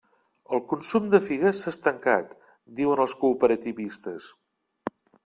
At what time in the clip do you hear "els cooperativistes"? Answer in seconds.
3.05-4.31